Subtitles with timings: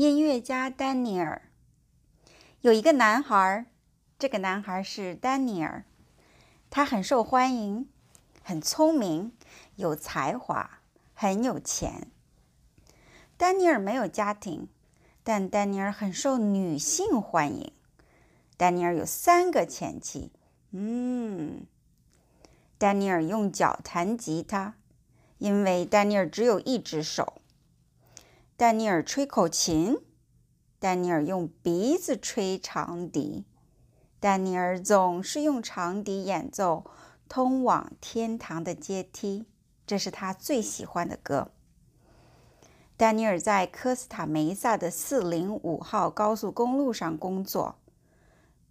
[0.00, 1.42] 音乐家丹尼尔
[2.62, 3.66] 有一个男孩，
[4.18, 5.84] 这个男孩是丹尼尔，
[6.70, 7.86] 他很受欢迎，
[8.42, 9.32] 很聪明，
[9.76, 10.80] 有才华，
[11.12, 12.08] 很有钱。
[13.36, 14.68] 丹尼尔没有家庭，
[15.22, 17.70] 但丹尼尔很受女性欢迎。
[18.56, 20.32] 丹尼尔有三个前妻。
[20.70, 21.66] 嗯，
[22.78, 24.76] 丹尼尔用脚弹吉他，
[25.36, 27.39] 因为丹尼尔只有一只手。
[28.60, 29.96] 丹尼尔吹口琴。
[30.78, 33.46] 丹尼尔用鼻子吹长笛。
[34.20, 36.84] 丹尼尔总是用长笛演奏
[37.26, 39.40] 《通往天堂的阶梯》，
[39.86, 41.52] 这是他最喜欢的歌。
[42.98, 47.76] 丹尼尔在科斯塔梅萨的四零五号高速公路上工作。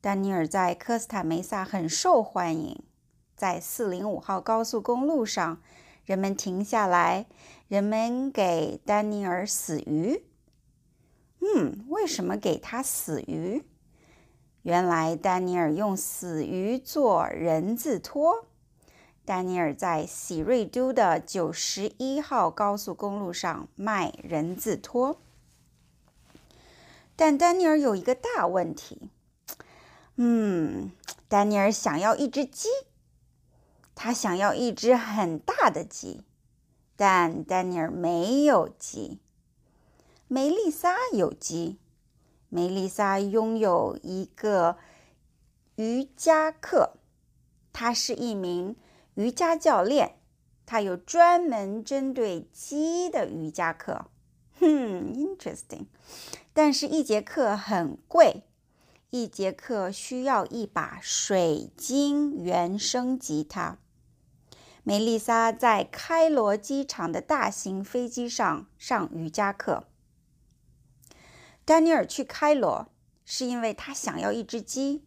[0.00, 2.82] 丹尼尔在科斯塔梅萨很受欢迎。
[3.36, 5.62] 在四零五号高速公路上，
[6.06, 7.26] 人们停下来，
[7.68, 10.24] 人们给丹尼尔死鱼。
[11.40, 13.64] 嗯，为什么给他死鱼？
[14.62, 18.46] 原来丹尼尔用死鱼做人字拖。
[19.24, 25.20] 丹尼尔在喜瑞都的九十一号高速公路上卖人字拖，
[27.16, 29.10] 但丹尼尔有一个大问题。
[30.14, 30.92] 嗯，
[31.26, 32.68] 丹尼尔想要一只鸡，
[33.96, 36.22] 他想要一只很大的鸡，
[36.94, 39.18] 但丹尼尔没有鸡。
[40.28, 41.78] 梅丽莎有鸡，
[42.50, 44.76] 梅丽莎拥有一个
[45.76, 46.98] 瑜伽课，
[47.72, 48.76] 她是一名。
[49.14, 50.16] 瑜伽教练，
[50.66, 54.10] 他有专门针对鸡的瑜伽课。
[54.60, 54.66] 哼
[55.14, 55.86] ，interesting。
[56.52, 58.42] 但是，一节课很贵，
[59.08, 63.78] 一节课需要一把水晶原声吉他。
[64.88, 69.88] 梅丽莎在开罗机场的大型飞机上上瑜伽课。
[71.64, 72.86] 丹尼尔去开罗
[73.24, 75.04] 是因为他想要一只鸡。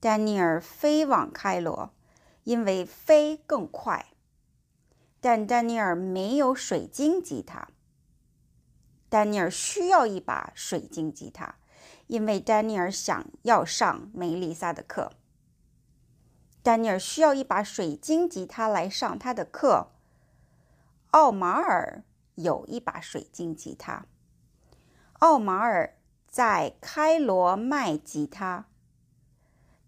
[0.00, 1.94] 丹尼尔飞往开罗。
[2.42, 4.08] 因为飞更快，
[5.18, 7.68] 但丹尼尔没有水晶吉他。
[9.08, 11.54] 丹尼尔需要一把水晶吉他，
[12.06, 15.12] 因为丹尼尔想要上梅丽莎的课。
[16.64, 19.88] 丹尼尔需要一把水晶吉他来上他的课。
[21.10, 22.02] 奥马尔
[22.36, 24.06] 有一把水晶吉他。
[25.18, 28.64] 奥马尔在开罗卖吉他。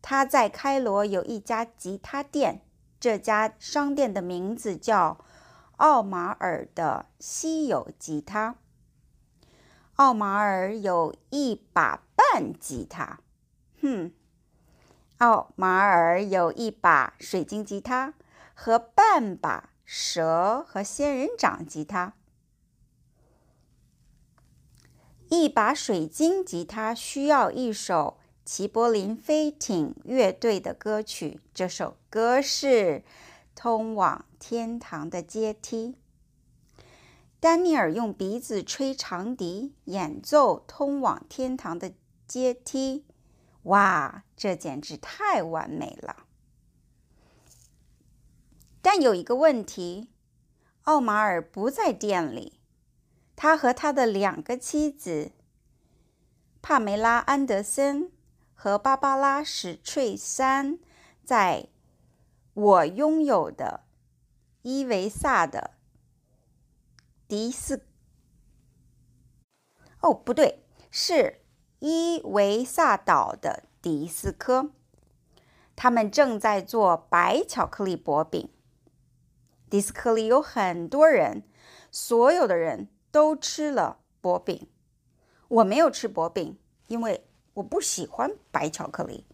[0.02, 2.60] 他在开罗有一家吉他店，
[3.00, 5.24] 这家商店的名字叫
[5.78, 8.56] 奥马尔的稀有吉他。
[9.94, 13.20] 奥马尔有一把半吉他，
[13.80, 14.12] 哼，
[15.18, 18.14] 奥马尔有一把水晶吉他
[18.54, 22.14] 和半把蛇和仙人掌吉他。
[25.28, 28.18] 一把水晶吉他需要一首。
[28.48, 33.00] 齐柏林飞艇乐队的歌曲，这首歌是
[33.56, 35.96] 《通往天堂的阶梯》。
[37.40, 41.92] 丹尼尔用鼻子吹长笛演奏《通往天堂的
[42.28, 43.04] 阶梯》，
[43.66, 46.26] 哇，这简直太完美了！
[48.82, 50.10] 但有一个问题，
[50.82, 52.60] 奥马尔不在店里，
[53.36, 55.30] 他和他的两个妻子
[56.60, 58.10] 帕梅拉·安德森。
[58.58, 60.78] 和芭芭拉·史翠珊
[61.22, 61.68] 在
[62.54, 63.84] 我拥有的
[64.62, 65.72] 伊维萨的
[67.28, 67.86] 迪斯
[70.00, 71.42] 哦，不对，是
[71.88, 74.70] 伊维萨岛的迪斯科。
[75.76, 78.48] 他们正在做白巧克力薄饼。
[79.70, 81.44] 迪斯科里有很多人，
[81.92, 84.66] 所有的人都吃了薄饼。
[85.46, 86.58] 我没有吃薄饼，
[86.88, 87.24] 因为。
[87.54, 89.24] 我不喜欢白巧克力，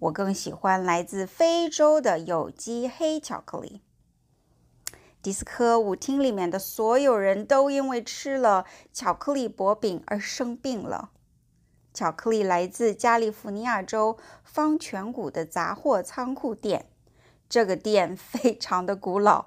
[0.00, 3.80] 我更喜欢来自非洲的有机黑巧克力。
[5.22, 11.12] 迪斯科舞厅里面的所有人都因为吃了巧克力薄饼而生病了。
[11.94, 16.86] 巧克力来自加利福尼亚州方泉谷的杂货仓库店，
[17.48, 19.46] 这个店非常的古老，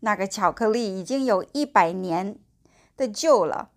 [0.00, 2.36] 那个巧克力已经有一百年
[2.96, 3.70] 的旧了。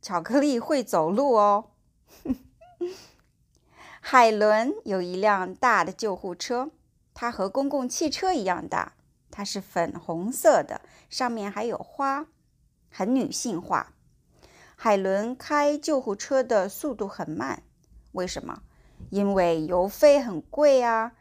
[0.00, 1.72] 巧克力会走路哦。
[4.00, 6.70] 海伦有一辆大的救护车，
[7.12, 8.92] 它和公共汽车一样大，
[9.32, 12.26] 它是粉红色的，上面还有花，
[12.90, 13.94] 很女性化。
[14.84, 17.62] 海伦开救护车的速度很慢，
[18.12, 18.60] 为什么？
[19.08, 21.12] 因为油费很贵啊，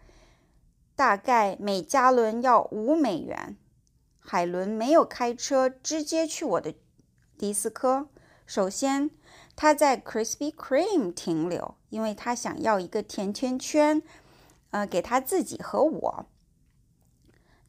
[0.98, 3.56] 大概每加仑要五美元。
[4.19, 6.75] 海伦没有开车直接去我的
[7.38, 8.10] 迪斯科，
[8.45, 9.10] 首先，
[9.56, 14.04] 他在 Krispy Kreme 停留，因为他想要一个甜甜圈，
[14.71, 16.25] 呃，给他自己和我。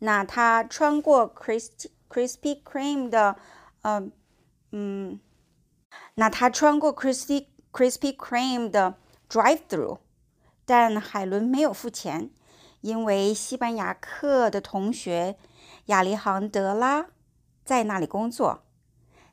[0.00, 3.36] 那他穿过 Krispy Krispy Kreme 的，
[3.82, 4.10] 嗯
[4.72, 5.20] 嗯，
[6.16, 8.94] 那他穿过 Crispy Crispy Cream 的
[9.28, 9.98] drive through，
[10.64, 12.30] 但海伦没有付钱，
[12.82, 15.36] 因为西班牙课的同学
[15.86, 17.06] 亚历杭德拉
[17.64, 18.62] 在那里工作。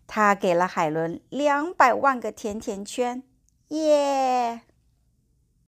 [0.07, 3.23] 他给了海伦两百万个甜甜圈，
[3.69, 4.61] 耶！